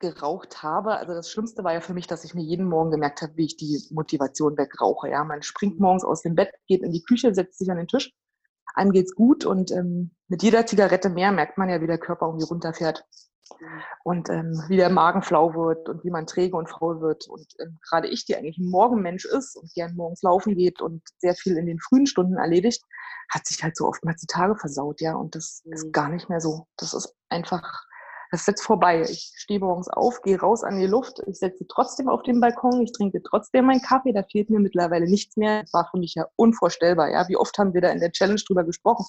geraucht 0.00 0.62
habe, 0.62 0.96
also 0.96 1.12
das 1.14 1.30
Schlimmste 1.30 1.62
war 1.62 1.72
ja 1.72 1.80
für 1.80 1.94
mich, 1.94 2.06
dass 2.06 2.24
ich 2.24 2.34
mir 2.34 2.42
jeden 2.42 2.66
Morgen 2.66 2.90
gemerkt 2.90 3.22
habe, 3.22 3.36
wie 3.36 3.44
ich 3.44 3.56
die 3.56 3.82
Motivation 3.90 4.56
wegrauche. 4.56 5.10
Ja, 5.10 5.24
man 5.24 5.42
springt 5.42 5.78
morgens 5.78 6.04
aus 6.04 6.22
dem 6.22 6.34
Bett, 6.34 6.50
geht 6.66 6.82
in 6.82 6.92
die 6.92 7.02
Küche, 7.02 7.34
setzt 7.34 7.58
sich 7.58 7.70
an 7.70 7.76
den 7.76 7.86
Tisch, 7.86 8.12
einem 8.74 8.92
geht's 8.92 9.14
gut 9.14 9.44
und 9.44 9.70
ähm, 9.70 10.12
mit 10.28 10.42
jeder 10.42 10.66
Zigarette 10.66 11.10
mehr 11.10 11.32
merkt 11.32 11.58
man 11.58 11.68
ja, 11.68 11.80
wie 11.80 11.86
der 11.86 11.98
Körper 11.98 12.26
irgendwie 12.26 12.46
runterfährt 12.46 13.04
und 14.04 14.30
ähm, 14.30 14.62
wie 14.68 14.76
der 14.76 14.90
Magen 14.90 15.22
flau 15.22 15.54
wird 15.54 15.88
und 15.88 16.04
wie 16.04 16.10
man 16.10 16.26
träge 16.26 16.56
und 16.56 16.68
faul 16.68 17.00
wird. 17.00 17.28
Und 17.28 17.46
ähm, 17.60 17.78
gerade 17.88 18.08
ich, 18.08 18.24
die 18.24 18.36
eigentlich 18.36 18.58
ein 18.58 18.70
Morgenmensch 18.70 19.24
ist 19.24 19.56
und 19.56 19.72
gern 19.74 19.94
morgens 19.94 20.22
laufen 20.22 20.56
geht 20.56 20.80
und 20.80 21.02
sehr 21.18 21.34
viel 21.34 21.56
in 21.56 21.66
den 21.66 21.78
frühen 21.78 22.06
Stunden 22.06 22.36
erledigt, 22.36 22.82
hat 23.28 23.46
sich 23.46 23.62
halt 23.62 23.76
so 23.76 23.86
oftmals 23.86 24.20
die 24.20 24.26
Tage 24.26 24.56
versaut, 24.56 25.00
ja. 25.00 25.14
Und 25.14 25.34
das 25.34 25.62
mhm. 25.64 25.72
ist 25.72 25.92
gar 25.92 26.08
nicht 26.08 26.28
mehr 26.28 26.40
so. 26.40 26.66
Das 26.76 26.94
ist 26.94 27.14
einfach 27.28 27.84
das 28.30 28.42
ist 28.42 28.46
jetzt 28.46 28.62
vorbei. 28.62 29.02
Ich 29.02 29.32
stehe 29.36 29.60
morgens 29.60 29.88
auf, 29.88 30.22
gehe 30.22 30.38
raus 30.38 30.62
an 30.62 30.78
die 30.78 30.86
Luft, 30.86 31.20
ich 31.26 31.38
setze 31.38 31.66
trotzdem 31.66 32.08
auf 32.08 32.22
den 32.22 32.40
Balkon, 32.40 32.80
ich 32.82 32.92
trinke 32.92 33.22
trotzdem 33.22 33.66
meinen 33.66 33.82
Kaffee, 33.82 34.12
da 34.12 34.22
fehlt 34.22 34.50
mir 34.50 34.60
mittlerweile 34.60 35.06
nichts 35.08 35.36
mehr. 35.36 35.62
Das 35.62 35.72
war 35.72 35.88
für 35.90 35.98
mich 35.98 36.14
ja 36.14 36.26
unvorstellbar. 36.36 37.10
Ja, 37.10 37.28
wie 37.28 37.36
oft 37.36 37.58
haben 37.58 37.74
wir 37.74 37.80
da 37.80 37.90
in 37.90 38.00
der 38.00 38.12
Challenge 38.12 38.40
drüber 38.46 38.64
gesprochen? 38.64 39.04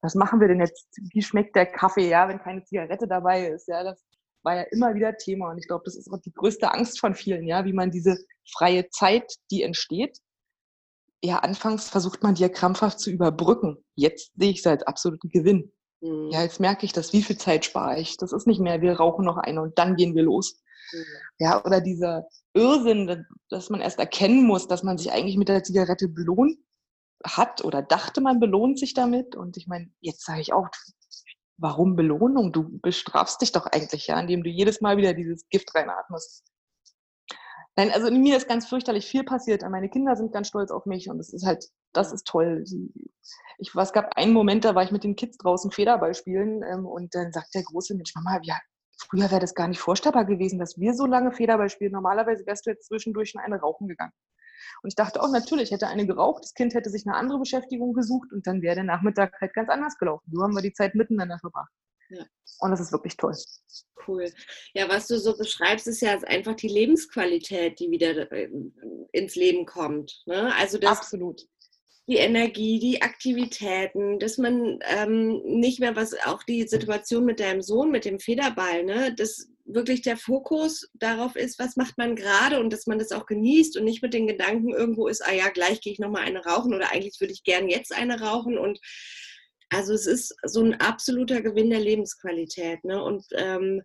Was 0.00 0.14
machen 0.14 0.40
wir 0.40 0.48
denn 0.48 0.60
jetzt? 0.60 0.88
Wie 1.12 1.22
schmeckt 1.22 1.56
der 1.56 1.66
Kaffee, 1.66 2.08
ja, 2.08 2.28
wenn 2.28 2.38
keine 2.40 2.64
Zigarette 2.64 3.06
dabei 3.06 3.48
ist? 3.48 3.68
Ja, 3.68 3.84
das 3.84 4.04
war 4.42 4.56
ja 4.56 4.62
immer 4.70 4.94
wieder 4.94 5.16
Thema. 5.16 5.50
Und 5.50 5.58
ich 5.58 5.66
glaube, 5.66 5.84
das 5.84 5.96
ist 5.96 6.10
auch 6.10 6.18
die 6.18 6.32
größte 6.32 6.72
Angst 6.72 7.00
von 7.00 7.14
vielen, 7.14 7.46
ja, 7.46 7.64
wie 7.64 7.72
man 7.72 7.90
diese 7.90 8.16
freie 8.52 8.88
Zeit, 8.90 9.32
die 9.50 9.62
entsteht, 9.62 10.18
ja, 11.24 11.38
anfangs 11.38 11.88
versucht 11.88 12.22
man 12.22 12.34
die 12.34 12.42
ja 12.42 12.48
krampfhaft 12.48 12.98
zu 12.98 13.10
überbrücken. 13.10 13.78
Jetzt 13.94 14.32
sehe 14.36 14.50
ich 14.50 14.58
es 14.58 14.66
als 14.66 14.82
absoluten 14.82 15.28
Gewinn. 15.28 15.72
Mhm. 16.02 16.30
Ja, 16.30 16.42
jetzt 16.42 16.60
merke 16.60 16.84
ich 16.84 16.92
das, 16.92 17.12
wie 17.12 17.22
viel 17.22 17.38
Zeit 17.38 17.64
spare 17.64 17.98
ich. 17.98 18.16
Das 18.16 18.32
ist 18.32 18.46
nicht 18.46 18.60
mehr, 18.60 18.82
wir 18.82 18.94
rauchen 18.94 19.24
noch 19.24 19.38
eine 19.38 19.62
und 19.62 19.78
dann 19.78 19.96
gehen 19.96 20.14
wir 20.14 20.24
los. 20.24 20.60
Mhm. 20.92 21.04
Ja, 21.38 21.64
oder 21.64 21.80
dieser 21.80 22.26
Irrsinn, 22.54 23.24
dass 23.48 23.70
man 23.70 23.80
erst 23.80 23.98
erkennen 23.98 24.44
muss, 24.44 24.68
dass 24.68 24.82
man 24.82 24.98
sich 24.98 25.12
eigentlich 25.12 25.36
mit 25.36 25.48
der 25.48 25.62
Zigarette 25.62 26.08
belohnt 26.08 26.58
hat 27.24 27.64
oder 27.64 27.82
dachte, 27.82 28.20
man 28.20 28.40
belohnt 28.40 28.78
sich 28.78 28.94
damit. 28.94 29.36
Und 29.36 29.56
ich 29.56 29.66
meine, 29.66 29.90
jetzt 30.00 30.24
sage 30.26 30.40
ich 30.40 30.52
auch, 30.52 30.68
warum 31.56 31.96
Belohnung? 31.96 32.52
Du 32.52 32.78
bestrafst 32.80 33.40
dich 33.40 33.52
doch 33.52 33.66
eigentlich 33.66 34.08
ja, 34.08 34.20
indem 34.20 34.42
du 34.42 34.50
jedes 34.50 34.80
Mal 34.80 34.96
wieder 34.96 35.14
dieses 35.14 35.48
Gift 35.48 35.74
reinatmest. 35.74 36.44
Nein, 37.76 37.90
also 37.90 38.08
in 38.08 38.20
mir 38.20 38.36
ist 38.36 38.48
ganz 38.48 38.66
fürchterlich 38.66 39.06
viel 39.06 39.24
passiert. 39.24 39.62
Meine 39.62 39.88
Kinder 39.88 40.14
sind 40.14 40.32
ganz 40.32 40.48
stolz 40.48 40.70
auf 40.70 40.84
mich 40.84 41.08
und 41.08 41.18
es 41.18 41.32
ist 41.32 41.46
halt, 41.46 41.64
das 41.94 42.12
ist 42.12 42.26
toll. 42.26 42.64
Ich, 43.58 43.74
es 43.74 43.92
gab 43.92 44.16
einen 44.16 44.34
Moment, 44.34 44.64
da 44.64 44.74
war 44.74 44.82
ich 44.82 44.90
mit 44.90 45.04
den 45.04 45.16
Kids 45.16 45.38
draußen 45.38 45.70
Federball 45.70 46.14
spielen 46.14 46.62
ähm, 46.62 46.84
und 46.84 47.14
dann 47.14 47.32
sagt 47.32 47.54
der 47.54 47.62
große 47.62 47.94
Mensch, 47.94 48.14
Mama, 48.14 48.40
ja, 48.42 48.58
früher 48.98 49.30
wäre 49.30 49.40
das 49.40 49.54
gar 49.54 49.68
nicht 49.68 49.80
vorstellbar 49.80 50.26
gewesen, 50.26 50.58
dass 50.58 50.78
wir 50.78 50.92
so 50.92 51.06
lange 51.06 51.32
Federball 51.32 51.70
spielen. 51.70 51.92
Normalerweise 51.92 52.44
wärst 52.44 52.66
du 52.66 52.70
jetzt 52.70 52.88
zwischendurch 52.88 53.32
in 53.34 53.40
eine 53.40 53.58
rauchen 53.58 53.88
gegangen. 53.88 54.12
Und 54.82 54.88
ich 54.88 54.94
dachte 54.94 55.22
auch, 55.22 55.30
natürlich 55.30 55.70
hätte 55.70 55.88
eine 55.88 56.06
geraucht, 56.06 56.44
das 56.44 56.54
Kind 56.54 56.74
hätte 56.74 56.90
sich 56.90 57.06
eine 57.06 57.16
andere 57.16 57.38
Beschäftigung 57.38 57.94
gesucht 57.94 58.32
und 58.32 58.46
dann 58.46 58.60
wäre 58.60 58.76
der 58.76 58.84
Nachmittag 58.84 59.40
halt 59.40 59.54
ganz 59.54 59.70
anders 59.70 59.96
gelaufen. 59.96 60.30
So 60.30 60.42
haben 60.42 60.54
wir 60.54 60.62
die 60.62 60.72
Zeit 60.72 60.94
miteinander 60.94 61.38
verbracht. 61.38 61.72
Ja. 62.12 62.26
Und 62.60 62.70
das 62.70 62.80
ist 62.80 62.92
wirklich 62.92 63.16
toll. 63.16 63.34
Cool. 64.06 64.30
Ja, 64.74 64.88
was 64.88 65.08
du 65.08 65.18
so 65.18 65.36
beschreibst, 65.36 65.86
ist 65.86 66.02
ja 66.02 66.18
einfach 66.22 66.54
die 66.54 66.68
Lebensqualität, 66.68 67.78
die 67.80 67.90
wieder 67.90 68.30
äh, 68.32 68.48
ins 69.12 69.34
Leben 69.34 69.66
kommt. 69.66 70.22
Ne? 70.26 70.54
Also 70.56 70.78
das, 70.78 70.98
Absolut. 70.98 71.42
die 72.08 72.16
Energie, 72.16 72.78
die 72.78 73.02
Aktivitäten, 73.02 74.18
dass 74.18 74.38
man 74.38 74.78
ähm, 74.82 75.40
nicht 75.44 75.80
mehr 75.80 75.96
was, 75.96 76.14
auch 76.24 76.42
die 76.42 76.66
Situation 76.66 77.24
mit 77.24 77.40
deinem 77.40 77.62
Sohn, 77.62 77.90
mit 77.90 78.04
dem 78.04 78.18
Federball, 78.20 78.84
ne, 78.84 79.14
dass 79.14 79.48
wirklich 79.64 80.02
der 80.02 80.16
Fokus 80.16 80.88
darauf 80.94 81.36
ist, 81.36 81.58
was 81.58 81.76
macht 81.76 81.96
man 81.96 82.16
gerade 82.16 82.60
und 82.60 82.72
dass 82.72 82.86
man 82.86 82.98
das 82.98 83.12
auch 83.12 83.26
genießt 83.26 83.76
und 83.76 83.84
nicht 83.84 84.02
mit 84.02 84.14
den 84.14 84.26
Gedanken 84.26 84.70
irgendwo 84.70 85.06
ist, 85.06 85.24
ah 85.24 85.32
ja, 85.32 85.48
gleich 85.48 85.80
gehe 85.80 85.92
ich 85.92 85.98
nochmal 85.98 86.22
eine 86.22 86.44
rauchen 86.44 86.74
oder 86.74 86.92
eigentlich 86.92 87.20
würde 87.20 87.32
ich 87.32 87.44
gern 87.44 87.68
jetzt 87.68 87.94
eine 87.94 88.20
rauchen 88.20 88.58
und 88.58 88.80
also 89.72 89.94
es 89.94 90.06
ist 90.06 90.34
so 90.44 90.62
ein 90.62 90.80
absoluter 90.80 91.40
Gewinn 91.40 91.70
der 91.70 91.80
Lebensqualität. 91.80 92.84
Ne? 92.84 93.02
Und 93.02 93.24
ähm, 93.32 93.82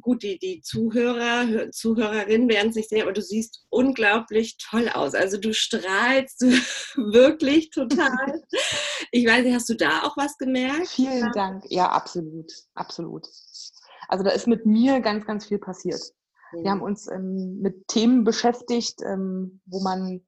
gut, 0.00 0.22
die, 0.22 0.38
die 0.38 0.60
Zuhörer, 0.60 1.70
Zuhörerinnen 1.70 2.48
werden 2.48 2.70
es 2.70 2.76
nicht 2.76 2.88
sehen, 2.88 3.02
aber 3.02 3.12
du 3.12 3.22
siehst 3.22 3.64
unglaublich 3.70 4.58
toll 4.58 4.88
aus. 4.88 5.14
Also 5.14 5.38
du 5.38 5.54
strahlst 5.54 6.40
wirklich 6.96 7.70
total. 7.70 8.42
Ich 9.12 9.26
weiß 9.26 9.44
nicht, 9.44 9.54
hast 9.54 9.68
du 9.68 9.74
da 9.74 10.02
auch 10.02 10.16
was 10.16 10.36
gemerkt? 10.36 10.88
Vielen 10.88 11.32
Dank. 11.32 11.64
Ja, 11.68 11.90
absolut, 11.90 12.52
absolut. 12.74 13.26
Also 14.08 14.24
da 14.24 14.30
ist 14.30 14.46
mit 14.46 14.66
mir 14.66 15.00
ganz, 15.00 15.24
ganz 15.24 15.46
viel 15.46 15.58
passiert. 15.58 16.02
Mhm. 16.52 16.64
Wir 16.64 16.70
haben 16.70 16.82
uns 16.82 17.08
ähm, 17.10 17.60
mit 17.60 17.88
Themen 17.88 18.24
beschäftigt, 18.24 19.00
ähm, 19.04 19.60
wo 19.66 19.80
man 19.80 20.20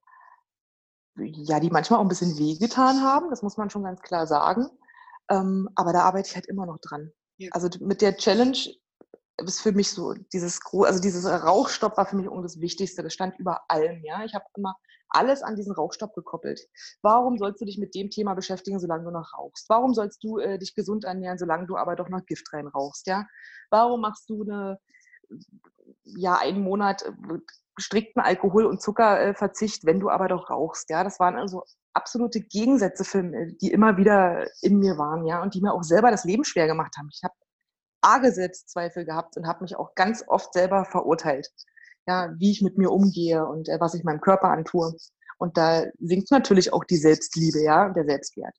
ja, 1.16 1.60
die 1.60 1.70
manchmal 1.70 1.98
auch 1.98 2.04
ein 2.04 2.08
bisschen 2.08 2.38
wehgetan 2.38 3.02
haben, 3.02 3.28
das 3.28 3.42
muss 3.42 3.58
man 3.58 3.68
schon 3.68 3.84
ganz 3.84 4.00
klar 4.00 4.26
sagen. 4.26 4.66
Ähm, 5.30 5.68
aber 5.74 5.92
da 5.92 6.00
arbeite 6.00 6.28
ich 6.28 6.34
halt 6.34 6.46
immer 6.46 6.66
noch 6.66 6.78
dran. 6.78 7.12
Ja. 7.38 7.50
Also 7.52 7.68
mit 7.80 8.02
der 8.02 8.16
Challenge 8.16 8.58
ist 9.38 9.60
für 9.60 9.72
mich 9.72 9.90
so 9.90 10.14
dieses 10.32 10.60
also 10.72 11.00
dieses 11.00 11.26
Rauchstopp 11.26 11.96
war 11.96 12.06
für 12.06 12.16
mich 12.16 12.28
das 12.42 12.60
Wichtigste. 12.60 13.02
Das 13.02 13.12
stand 13.12 13.38
über 13.38 13.62
allem, 13.68 14.02
ja. 14.04 14.24
Ich 14.24 14.34
habe 14.34 14.44
immer 14.56 14.76
alles 15.08 15.42
an 15.42 15.56
diesen 15.56 15.72
Rauchstopp 15.72 16.14
gekoppelt. 16.14 16.60
Warum 17.02 17.38
sollst 17.38 17.60
du 17.60 17.64
dich 17.64 17.78
mit 17.78 17.94
dem 17.94 18.10
Thema 18.10 18.34
beschäftigen, 18.34 18.80
solange 18.80 19.04
du 19.04 19.10
noch 19.10 19.32
rauchst? 19.36 19.68
Warum 19.68 19.94
sollst 19.94 20.22
du 20.24 20.38
äh, 20.38 20.58
dich 20.58 20.74
gesund 20.74 21.04
ernähren, 21.04 21.38
solange 21.38 21.66
du 21.66 21.76
aber 21.76 21.96
doch 21.96 22.08
noch 22.08 22.24
Gift 22.24 22.52
rein 22.52 22.66
rauchst, 22.66 23.06
ja? 23.06 23.26
Warum 23.70 24.00
machst 24.00 24.28
du 24.28 24.42
eine 24.42 24.78
ja 26.04 26.36
einen 26.38 26.62
Monat 26.62 27.02
äh, 27.02 27.12
strikten 27.78 28.20
Alkohol- 28.20 28.66
und 28.66 28.82
Zuckerverzicht, 28.82 29.84
wenn 29.84 30.00
du 30.00 30.10
aber 30.10 30.28
doch 30.28 30.50
rauchst, 30.50 30.90
ja? 30.90 31.04
Das 31.04 31.18
waren 31.20 31.36
also 31.36 31.64
absolute 31.94 32.40
Gegensätze, 32.40 33.04
für, 33.04 33.22
die 33.60 33.70
immer 33.70 33.96
wieder 33.96 34.46
in 34.60 34.78
mir 34.78 34.98
waren, 34.98 35.26
ja, 35.26 35.42
und 35.42 35.54
die 35.54 35.60
mir 35.60 35.72
auch 35.72 35.82
selber 35.82 36.10
das 36.10 36.24
Leben 36.24 36.44
schwer 36.44 36.66
gemacht 36.66 36.94
haben. 36.98 37.08
Ich 37.12 37.22
habe 37.22 37.34
arge 38.02 38.32
Selbstzweifel 38.32 39.04
gehabt 39.04 39.36
und 39.36 39.46
habe 39.46 39.62
mich 39.62 39.76
auch 39.76 39.94
ganz 39.94 40.24
oft 40.26 40.52
selber 40.52 40.84
verurteilt, 40.84 41.48
ja, 42.06 42.32
wie 42.38 42.50
ich 42.50 42.62
mit 42.62 42.78
mir 42.78 42.90
umgehe 42.90 43.46
und 43.46 43.68
äh, 43.68 43.80
was 43.80 43.94
ich 43.94 44.04
meinem 44.04 44.20
Körper 44.20 44.48
antue. 44.48 44.94
Und 45.38 45.56
da 45.56 45.84
sinkt 45.98 46.30
natürlich 46.30 46.72
auch 46.72 46.84
die 46.84 46.96
Selbstliebe, 46.96 47.62
ja, 47.62 47.88
der 47.90 48.04
Selbstwert. 48.04 48.54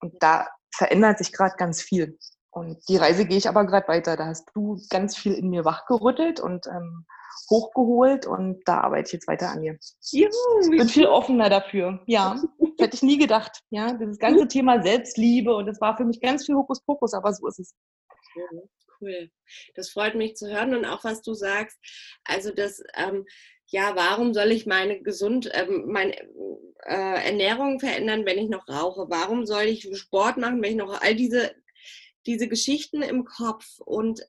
Und 0.00 0.14
da 0.20 0.46
verändert 0.74 1.18
sich 1.18 1.32
gerade 1.32 1.56
ganz 1.56 1.80
viel. 1.80 2.18
Und 2.56 2.88
die 2.88 2.96
Reise 2.96 3.26
gehe 3.26 3.36
ich 3.36 3.50
aber 3.50 3.66
gerade 3.66 3.86
weiter. 3.86 4.16
Da 4.16 4.28
hast 4.28 4.48
du 4.54 4.80
ganz 4.88 5.14
viel 5.14 5.34
in 5.34 5.50
mir 5.50 5.66
wachgerüttelt 5.66 6.40
und 6.40 6.66
ähm, 6.66 7.04
hochgeholt 7.50 8.26
und 8.26 8.66
da 8.66 8.80
arbeite 8.80 9.08
ich 9.08 9.12
jetzt 9.12 9.28
weiter 9.28 9.50
an 9.50 9.60
mir. 9.60 9.78
Juhu, 10.10 10.30
ich 10.62 10.70
bin 10.70 10.88
viel 10.88 11.04
offener 11.04 11.50
dafür. 11.50 12.00
Ja, 12.06 12.40
hätte 12.78 12.96
ich 12.96 13.02
nie 13.02 13.18
gedacht. 13.18 13.60
Ja, 13.68 13.92
dieses 13.92 14.18
ganze 14.18 14.48
Thema 14.48 14.82
Selbstliebe 14.82 15.54
und 15.54 15.66
das 15.66 15.82
war 15.82 15.98
für 15.98 16.06
mich 16.06 16.18
ganz 16.18 16.46
viel 16.46 16.54
Hokuspokus, 16.54 17.12
aber 17.12 17.34
so 17.34 17.46
ist 17.46 17.58
es. 17.58 17.74
cool. 19.02 19.30
Das 19.74 19.90
freut 19.90 20.14
mich 20.14 20.36
zu 20.36 20.48
hören 20.48 20.74
und 20.74 20.86
auch 20.86 21.04
was 21.04 21.20
du 21.20 21.34
sagst. 21.34 21.78
Also 22.24 22.54
das, 22.54 22.82
ähm, 22.96 23.26
ja, 23.66 23.92
warum 23.96 24.32
soll 24.32 24.50
ich 24.50 24.64
meine 24.64 25.02
gesund, 25.02 25.50
ähm, 25.52 25.88
meine 25.88 26.16
äh, 26.86 27.26
Ernährung 27.26 27.80
verändern, 27.80 28.24
wenn 28.24 28.38
ich 28.38 28.48
noch 28.48 28.66
rauche? 28.66 29.10
Warum 29.10 29.44
soll 29.44 29.64
ich 29.64 29.94
Sport 29.98 30.38
machen, 30.38 30.62
wenn 30.62 30.70
ich 30.70 30.76
noch 30.78 31.02
all 31.02 31.14
diese 31.14 31.54
diese 32.26 32.48
Geschichten 32.48 33.02
im 33.02 33.24
Kopf 33.24 33.78
und 33.78 34.22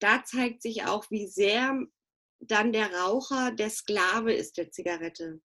da 0.00 0.22
zeigt 0.24 0.62
sich 0.62 0.84
auch, 0.84 1.10
wie 1.10 1.26
sehr 1.26 1.86
dann 2.40 2.72
der 2.72 2.92
Raucher 2.94 3.50
der 3.50 3.70
Sklave 3.70 4.32
ist 4.32 4.58
der 4.58 4.70
Zigarette. 4.70 5.40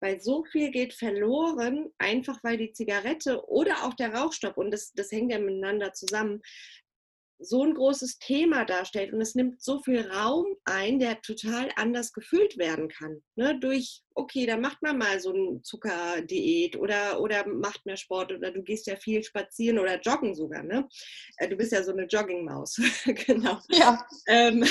Weil 0.00 0.20
so 0.20 0.44
viel 0.44 0.70
geht 0.70 0.92
verloren, 0.92 1.90
einfach 1.96 2.38
weil 2.42 2.58
die 2.58 2.72
Zigarette 2.72 3.48
oder 3.48 3.84
auch 3.84 3.94
der 3.94 4.14
Rauchstopp, 4.14 4.58
und 4.58 4.70
das, 4.70 4.92
das 4.92 5.10
hängt 5.10 5.32
ja 5.32 5.38
miteinander 5.38 5.94
zusammen, 5.94 6.42
so 7.38 7.64
ein 7.64 7.74
großes 7.74 8.18
Thema 8.18 8.64
darstellt 8.64 9.12
und 9.12 9.20
es 9.20 9.34
nimmt 9.34 9.62
so 9.62 9.80
viel 9.80 10.10
Raum 10.10 10.46
ein, 10.64 10.98
der 10.98 11.20
total 11.20 11.68
anders 11.76 12.12
gefüllt 12.12 12.56
werden 12.58 12.88
kann. 12.88 13.22
Ne? 13.34 13.58
Durch, 13.58 14.02
okay, 14.14 14.46
da 14.46 14.56
macht 14.56 14.82
man 14.82 14.98
mal 14.98 15.20
so 15.20 15.32
eine 15.32 15.60
Zuckerdiät 15.62 16.76
oder, 16.76 17.20
oder 17.20 17.46
macht 17.46 17.84
mehr 17.86 17.96
Sport 17.96 18.32
oder 18.32 18.50
du 18.50 18.62
gehst 18.62 18.86
ja 18.86 18.96
viel 18.96 19.22
spazieren 19.22 19.78
oder 19.78 20.00
joggen 20.00 20.34
sogar. 20.34 20.62
Ne? 20.62 20.88
Äh, 21.38 21.48
du 21.48 21.56
bist 21.56 21.72
ja 21.72 21.82
so 21.82 21.92
eine 21.92 22.06
Joggingmaus. 22.06 22.76
genau. 23.26 23.58
Ja. 23.68 24.06
Ähm, 24.26 24.64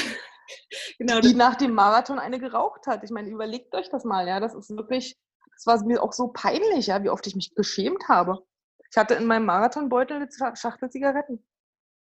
genau, 0.99 1.19
die 1.19 1.33
nach 1.33 1.55
dem 1.55 1.73
Marathon 1.73 2.19
eine 2.19 2.39
geraucht 2.39 2.87
hat. 2.87 3.03
Ich 3.03 3.11
meine, 3.11 3.29
überlegt 3.29 3.75
euch 3.75 3.89
das 3.89 4.03
mal, 4.03 4.27
ja. 4.27 4.39
Das 4.39 4.55
ist 4.55 4.69
wirklich, 4.69 5.17
das 5.55 5.65
war 5.65 5.83
mir 5.85 6.01
auch 6.01 6.13
so 6.13 6.29
peinlich, 6.29 6.87
ja, 6.87 7.03
wie 7.03 7.09
oft 7.09 7.27
ich 7.27 7.35
mich 7.35 7.53
geschämt 7.55 8.07
habe. 8.07 8.45
Ich 8.89 8.97
hatte 8.97 9.15
in 9.15 9.25
meinem 9.25 9.45
Marathonbeutel 9.45 10.17
eine 10.17 10.55
Schachtel 10.55 10.89
Zigaretten. 10.89 11.43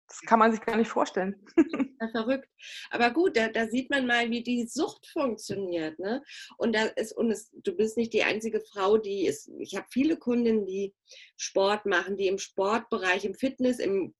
Das 0.09 0.21
kann 0.23 0.39
man 0.39 0.53
sich 0.53 0.61
gar 0.61 0.77
nicht 0.77 0.91
vorstellen. 0.91 1.37
Ja, 2.01 2.09
verrückt. 2.09 2.49
Aber 2.91 3.13
gut, 3.13 3.37
da, 3.37 3.49
da, 3.49 3.69
sieht 3.69 3.89
man 3.89 4.07
mal, 4.07 4.29
wie 4.29 4.43
die 4.43 4.67
Sucht 4.67 5.07
funktioniert. 5.07 5.99
Ne? 6.01 6.23
Und 6.59 6.75
da 6.75 6.87
ist, 6.87 7.17
und 7.17 7.31
es, 7.31 7.51
du 7.53 7.73
bist 7.73 7.97
nicht 7.97 8.13
die 8.13 8.25
einzige 8.25 8.61
Frau, 8.61 8.99
die 8.99 9.27
ist, 9.27 9.49
ich 9.61 9.77
habe 9.77 9.87
viele 9.91 10.17
Kundinnen, 10.17 10.67
die 10.67 10.93
Sport 11.37 11.87
machen, 11.87 12.17
die 12.17 12.27
im 12.27 12.39
Sportbereich, 12.39 13.25
im 13.25 13.35
Fitness, 13.35 13.79
im 13.79 14.13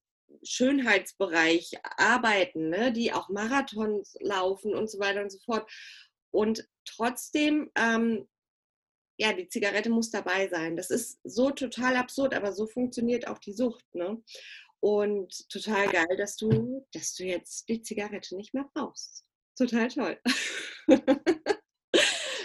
Schönheitsbereich 0.45 1.73
arbeiten, 1.97 2.71
ne, 2.71 2.93
die 2.93 3.13
auch 3.13 3.29
Marathons 3.29 4.17
laufen 4.21 4.75
und 4.75 4.91
so 4.91 4.99
weiter 4.99 5.23
und 5.23 5.31
so 5.31 5.39
fort. 5.45 5.71
Und 6.31 6.69
trotzdem, 6.85 7.71
ähm, 7.77 8.29
ja, 9.17 9.33
die 9.33 9.49
Zigarette 9.49 9.91
muss 9.91 10.11
dabei 10.11 10.49
sein. 10.49 10.77
Das 10.77 10.91
ist 10.91 11.21
so 11.23 11.51
total 11.51 11.97
absurd, 11.97 12.35
aber 12.35 12.53
so 12.53 12.67
funktioniert 12.67 13.29
auch 13.29 13.39
die 13.39 13.53
Sucht. 13.53 13.85
Ne? 13.95 14.23
Und 14.85 15.49
total 15.49 15.89
geil, 15.89 16.15
dass 16.19 16.37
du, 16.37 16.87
dass 16.93 17.15
du 17.15 17.25
jetzt 17.25 17.67
die 17.71 17.81
Zigarette 17.81 18.37
nicht 18.37 18.53
mehr 18.53 18.67
brauchst. 18.75 19.25
Total 19.57 19.89
toll. 19.89 20.21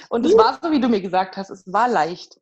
und 0.10 0.26
es 0.26 0.38
war 0.38 0.58
so, 0.64 0.72
wie 0.72 0.80
du 0.80 0.88
mir 0.88 1.02
gesagt 1.02 1.36
hast, 1.36 1.50
es 1.50 1.70
war 1.70 1.90
leicht. 1.90 2.40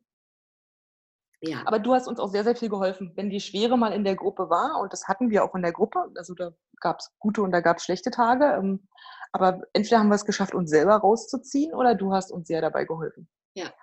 Ja. 1.42 1.64
Aber 1.66 1.80
du 1.80 1.96
hast 1.96 2.08
uns 2.08 2.20
auch 2.20 2.30
sehr, 2.30 2.44
sehr 2.44 2.56
viel 2.56 2.70
geholfen. 2.70 3.14
Wenn 3.16 3.32
die 3.32 3.40
Schwere 3.40 3.76
mal 3.76 3.92
in 3.92 4.04
der 4.04 4.16
Gruppe 4.16 4.52
war, 4.52 4.80
und 4.82 4.94
das 4.94 5.08
hatten 5.08 5.32
wir 5.32 5.44
auch 5.44 5.56
in 5.56 5.64
der 5.64 5.74
Gruppe, 5.74 6.12
also 6.16 6.36
da 6.36 6.54
gab 6.80 7.00
es 7.00 7.12
gute 7.18 7.42
und 7.42 7.50
da 7.52 7.62
gab 7.62 7.78
es 7.78 7.86
schlechte 7.86 8.12
Tage, 8.12 8.46
ähm, 8.46 8.88
aber 9.32 9.64
entweder 9.74 9.98
haben 9.98 10.10
wir 10.10 10.16
es 10.16 10.26
geschafft, 10.26 10.54
uns 10.54 10.70
selber 10.70 10.98
rauszuziehen, 10.98 11.74
oder 11.74 11.96
du 11.96 12.14
hast 12.14 12.32
uns 12.32 12.48
sehr 12.48 12.62
dabei 12.62 12.86
geholfen. 12.86 13.28
Ja. 13.56 13.74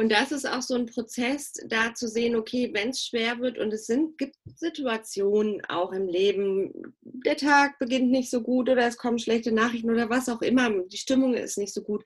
Und 0.00 0.08
das 0.08 0.32
ist 0.32 0.48
auch 0.48 0.62
so 0.62 0.76
ein 0.76 0.86
Prozess, 0.86 1.52
da 1.66 1.92
zu 1.92 2.08
sehen, 2.08 2.34
okay, 2.34 2.70
wenn 2.72 2.88
es 2.88 3.04
schwer 3.04 3.38
wird 3.38 3.58
und 3.58 3.70
es 3.70 3.84
sind, 3.84 4.16
gibt 4.16 4.34
Situationen 4.56 5.62
auch 5.66 5.92
im 5.92 6.08
Leben, 6.08 6.94
der 7.02 7.36
Tag 7.36 7.78
beginnt 7.78 8.10
nicht 8.10 8.30
so 8.30 8.40
gut 8.40 8.70
oder 8.70 8.86
es 8.86 8.96
kommen 8.96 9.18
schlechte 9.18 9.52
Nachrichten 9.52 9.90
oder 9.90 10.08
was 10.08 10.30
auch 10.30 10.40
immer, 10.40 10.70
die 10.86 10.96
Stimmung 10.96 11.34
ist 11.34 11.58
nicht 11.58 11.74
so 11.74 11.82
gut, 11.82 12.02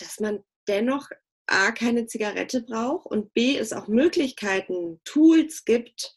dass 0.00 0.18
man 0.18 0.40
dennoch 0.66 1.08
A, 1.46 1.70
keine 1.70 2.06
Zigarette 2.06 2.62
braucht 2.62 3.06
und 3.06 3.32
B, 3.32 3.56
es 3.56 3.72
auch 3.72 3.86
Möglichkeiten, 3.86 5.00
Tools 5.04 5.64
gibt, 5.64 6.16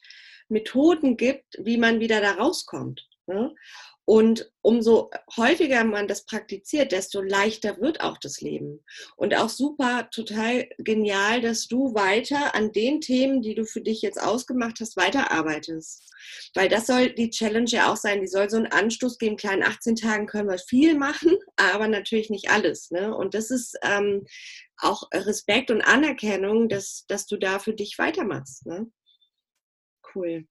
Methoden 0.50 1.16
gibt, 1.16 1.60
wie 1.60 1.78
man 1.78 2.00
wieder 2.00 2.22
da 2.22 2.32
rauskommt. 2.32 3.08
Ne? 3.28 3.54
Und 4.06 4.52
umso 4.62 5.12
häufiger 5.38 5.86
man 5.86 6.10
das 6.10 6.26
praktiziert, 6.26 6.92
desto 6.92 7.22
leichter 7.22 7.80
wird 7.80 8.02
auch 8.02 8.18
das 8.18 8.42
Leben. 8.42 8.84
Und 9.16 9.34
auch 9.34 9.48
super, 9.48 10.10
total 10.12 10.68
genial, 10.78 11.40
dass 11.40 11.68
du 11.68 11.94
weiter 11.94 12.54
an 12.54 12.74
den 12.74 13.00
Themen, 13.00 13.42
die 13.42 13.56
du 13.56 13.66
für 13.66 13.80
dich 13.80 14.02
jetzt 14.02 14.22
ausgemacht 14.22 14.82
hast, 14.82 14.98
weiterarbeitest. 14.98 16.12
Weil 16.54 16.68
das 16.68 16.88
soll 16.88 17.14
die 17.14 17.30
Challenge 17.30 17.70
ja 17.70 17.92
auch 17.92 17.96
sein. 17.96 18.20
Die 18.20 18.28
soll 18.28 18.50
so 18.50 18.58
einen 18.58 18.68
Anstoß 18.68 19.18
geben. 19.20 19.38
Klar, 19.38 19.54
in 19.54 19.64
18 19.64 19.96
Tagen 19.96 20.28
können 20.28 20.50
wir 20.50 20.58
viel 20.58 20.98
machen, 20.98 21.38
aber 21.56 21.88
natürlich 21.88 22.30
nicht 22.30 22.50
alles. 22.50 22.92
Ne? 22.92 23.16
Und 23.16 23.34
das 23.34 23.52
ist 23.52 23.78
ähm, 23.84 24.26
auch 24.78 25.04
Respekt 25.14 25.72
und 25.72 25.82
Anerkennung, 25.82 26.68
dass, 26.68 27.06
dass 27.08 27.26
du 27.26 27.38
da 27.38 27.60
für 27.60 27.74
dich 27.74 27.98
weitermachst. 27.98 28.66
Ne? 28.66 28.92
Cool. 30.14 30.46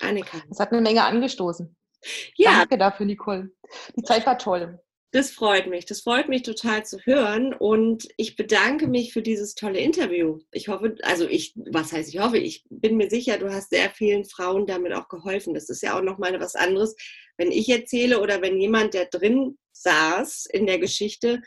Annika. 0.00 0.42
Das 0.48 0.58
hat 0.58 0.72
eine 0.72 0.82
Menge 0.82 1.04
angestoßen. 1.04 1.76
Ja. 2.36 2.58
Danke 2.58 2.78
dafür, 2.78 3.06
Nicole. 3.06 3.50
Die 3.96 4.02
Zeit 4.02 4.26
war 4.26 4.38
toll. 4.38 4.78
Das 5.12 5.30
freut 5.30 5.66
mich. 5.68 5.86
Das 5.86 6.02
freut 6.02 6.28
mich 6.28 6.42
total 6.42 6.84
zu 6.84 6.98
hören. 6.98 7.54
Und 7.54 8.08
ich 8.16 8.36
bedanke 8.36 8.86
mich 8.86 9.12
für 9.12 9.22
dieses 9.22 9.54
tolle 9.54 9.78
Interview. 9.78 10.40
Ich 10.52 10.68
hoffe, 10.68 10.96
also 11.02 11.26
ich, 11.26 11.54
was 11.56 11.92
heißt 11.92 12.12
ich 12.12 12.20
hoffe, 12.20 12.38
ich 12.38 12.64
bin 12.68 12.96
mir 12.96 13.08
sicher, 13.08 13.38
du 13.38 13.50
hast 13.50 13.70
sehr 13.70 13.90
vielen 13.90 14.24
Frauen 14.24 14.66
damit 14.66 14.92
auch 14.92 15.08
geholfen. 15.08 15.54
Das 15.54 15.70
ist 15.70 15.82
ja 15.82 15.96
auch 15.96 16.02
nochmal 16.02 16.38
was 16.40 16.54
anderes, 16.54 16.96
wenn 17.38 17.50
ich 17.50 17.68
erzähle 17.68 18.20
oder 18.20 18.42
wenn 18.42 18.60
jemand, 18.60 18.94
der 18.94 19.06
drin 19.06 19.56
saß 19.72 20.46
in 20.52 20.66
der 20.66 20.78
Geschichte, 20.78 21.40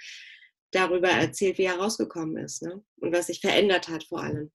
darüber 0.72 1.10
erzählt, 1.10 1.58
wie 1.58 1.64
er 1.64 1.78
rausgekommen 1.78 2.38
ist 2.38 2.62
ne? 2.62 2.84
und 2.98 3.12
was 3.12 3.28
sich 3.28 3.42
verändert 3.42 3.88
hat 3.88 4.04
vor 4.04 4.22
allem. 4.22 4.52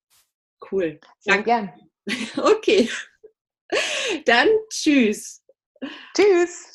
Cool. 0.71 1.01
Sehr 1.21 1.35
Danke. 1.35 1.45
gern. 1.45 1.73
Okay. 2.37 2.89
Dann 4.27 4.49
tschüss. 4.71 5.44
Tschüss. 6.15 6.74